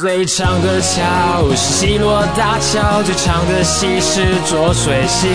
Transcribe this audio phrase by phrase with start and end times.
[0.00, 5.28] 最长的桥是西罗大桥，最长的溪是浊水溪。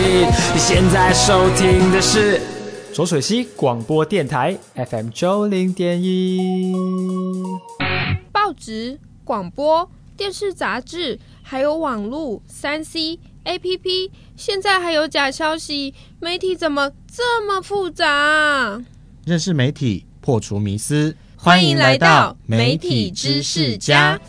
[0.54, 2.42] 你现在收听的是
[2.94, 6.74] 浊水溪广播电台 FM 九零点一。
[8.34, 18.84] 报纸、广播、电视、杂志，还有网络、三 C、APP，现在还有假消息，媒体怎么这么复杂？
[19.26, 21.16] 认识媒体，破除迷思。
[21.38, 24.20] 欢迎来到媒体知识家。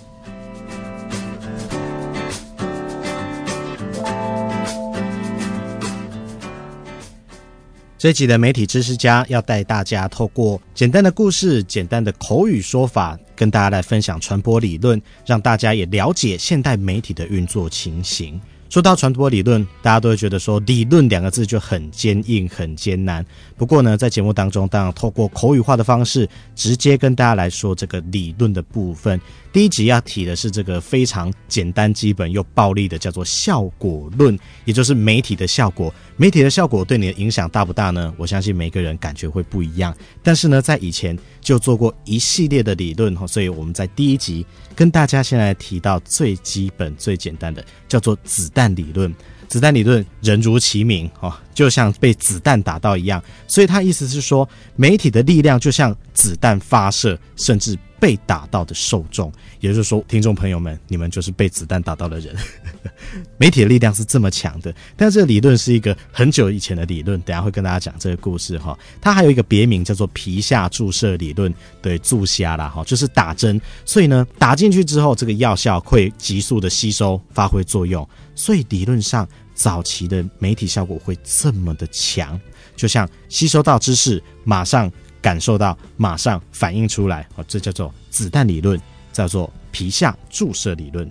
[7.98, 18.40] 这集的媒体知识家要带大家透过简单的故事、简单的口语说法，跟大家来分享传播理论，让大家也了解现代媒体的运作情形。
[18.76, 23.24] 说到传播理论，大家都会觉得说“理论”两个字就很坚硬、很艰难。
[23.56, 29.18] 不过呢，在节目当中，当然透过口语化的方式，直接跟大家来说这个理论的部分。
[29.50, 35.90] 第一集要提的是这个非常简单、基本又暴力的，叫做效果论，也就是媒体的效果。
[36.18, 38.12] 媒体的效果对你的影响大不大呢？
[38.18, 39.96] 我相信每个人感觉会不一样。
[40.22, 49.14] 但是呢，在以前就做过一系列的理论，所以我们在第一集跟大家先来提到最基本、最简单的，叫做子弹理论。
[49.48, 62.34] 子弹理论，人如其名哦，就像被子弹打到一样，所以他意思是说，媒体的力量就像子弹发射，甚至被打到的受众，也就是说，听众朋友们，你们就是被子弹打到的人。
[63.38, 68.78] 媒体的力量是这么强的，但这个理论是一个很久以前的理论，等下会跟大家讲这个故事哈。
[69.00, 71.52] 它还有一个别名叫做皮下注射理论，
[71.82, 78.06] 对，注瞎啦哈，就是打针，所以呢，打进去之后，这个药效会急速的吸收，发挥作用。
[78.34, 82.38] 所以理论上，早期的媒体效果会这么的强，
[82.76, 88.80] 就像吸收到知识，马上感受到，马上反应出来，哦，这叫做子弹理论，
[89.12, 91.10] 叫做皮下注射理论。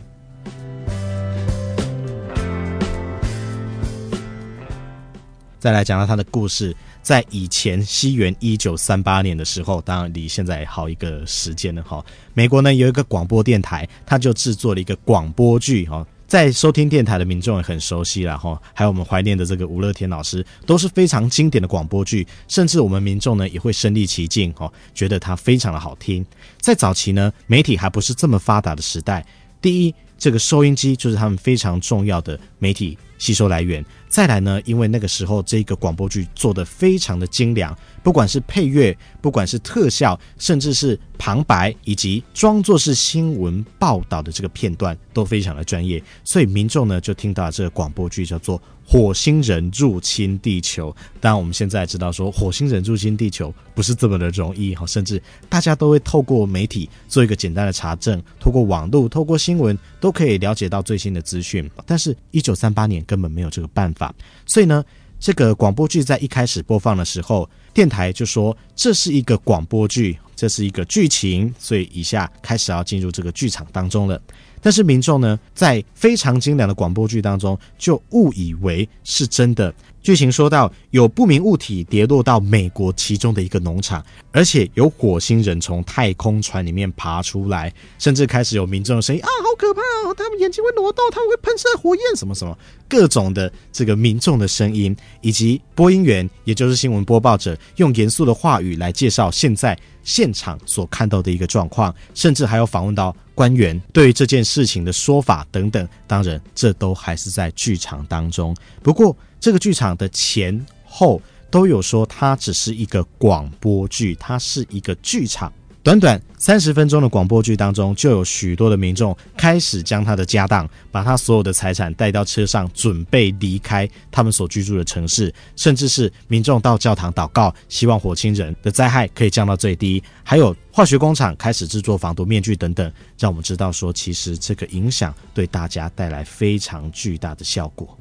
[5.60, 12.06] 再来讲到他的故事，在以前西元一九三八年的时候，当然离现在好一个时间了哈。
[12.36, 16.06] 美国呢有一个广播电台，他就制作了一个广播剧哈。
[16.28, 26.26] 在收听电台的民众也很熟悉了哈，还有我们怀念的这个吴乐天老师都是非常经典的广播剧，甚至我们民众呢也会身临其境哈，觉得它非常的好听。
[26.60, 29.26] 在早期呢，媒体还不是这么发达的时代，
[29.62, 33.84] 第一，这个收音机就是他们非常重要的媒体吸收来源。
[34.08, 48.62] 再来呢，因为那个时候这个广播剧做的非常的精良，不管是配乐，不管是特效，甚至是旁白，以及装作是新闻报道的这个片段，都非常的专业，所以民众呢就听到这个广播剧叫做。
[48.88, 61.68] 火星人入侵地球，当然我们现在知道说火星人入侵地球不是这么的容易哈，甚至大家都会透过媒体做一个简单的查证，透过网络、透过新闻都可以了解到最新的资讯。
[61.84, 64.14] 但是，一九三八年根本没有这个办法，
[64.46, 64.84] 所以呢，
[65.22, 74.22] 这个广播剧在一开始播放的时候，电台就说这是一个广播剧，这是一个剧情，所以以下开始要进入这个剧场当中了。
[74.62, 79.74] 但是民众呢，在非常精良的广播剧当中，就误以为是真的。
[80.02, 90.14] 剧情说到，有不明物体跌落到美国其中的一个农场，而且有火星人从太空船里面爬出来，甚至开始有民众的声音啊，好可怕哦！
[90.16, 92.56] 他们眼睛会挪动，他们会喷射火焰，什么什么，
[92.88, 103.14] 各种的这个民众的声音，以及播音员，也就是新闻播报者，用严肃的话语来介绍现在现场所看到的一个状况，甚至还有访问到。
[103.36, 108.56] 官员对于这件事情的说法等等，当然这都还是在剧场当中。
[108.82, 111.22] 不过，这个剧场的前后
[111.52, 115.52] 都有说，它只是一个广播剧，它是一个剧场。
[115.86, 130.02] 短短三十分钟的广播剧当中，就有许多的民众开始将他的家当，把他所有的财产带到车上，准备离开他们所居住的城市，甚至是民众到教堂祷告，希望火星人的灾害可以降到最低。
[130.24, 137.96] 还有化学工厂开始制作防毒面具等等，让我们知道说，其实这个影响对大家带来非常巨大的效果。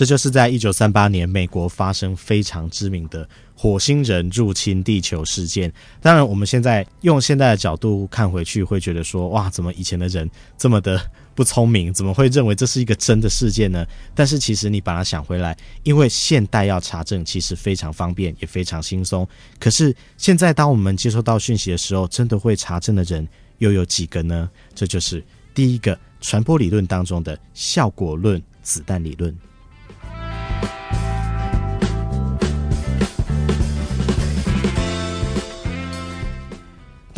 [0.00, 5.70] 这就是在一九三八年，美国发生非常知名的火星人入侵地球事件。
[6.00, 10.26] 当然，我们现在用现在的角度看回去，会觉得说：哇，怎么以前的人
[10.56, 10.98] 这么的
[11.34, 11.92] 不聪明？
[11.92, 13.86] 怎么会认为这是一个真的事件呢？
[14.14, 19.28] 但是，其实你把它想回来，因为现代要查证，其实非常方便，也非常轻松。
[19.58, 24.48] 可是，现在当我们接收到讯息的时候，真的会查证的人又有几个呢？
[24.74, 29.36] 这就是第一个传播理论当中的效果论——子弹理论。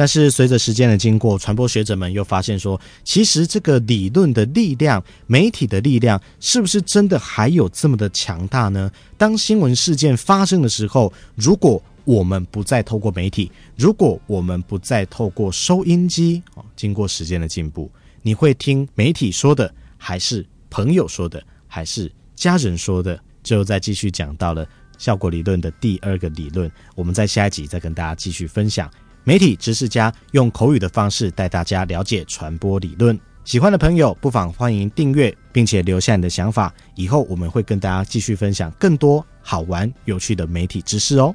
[0.03, 8.91] 但是随着时间的经过，传播学者们又发现说，其实这个理论的力量、媒体的力量，是不是真的还有这么的强大呢？
[9.17, 17.89] 当新闻事件发生的时候，如果我们不再透过媒体，如果我们不再透过收音机，哦，经过时间的进步，
[18.23, 23.17] 你会听媒体说的，还是朋友说的，还是家人说的？
[23.45, 24.67] 就再继续讲到了
[24.99, 28.91] 效果理论的第二个理论，我们在下一集再跟大家继续分享。
[29.25, 33.19] 媒体知识家用口语的方式带大家了解传播理论。
[33.45, 36.75] 喜欢的朋友不妨欢迎订阅，并且留下你的想法。
[36.97, 41.35] 以后我们会跟大家继续分享更多好玩有趣的媒体知识哦。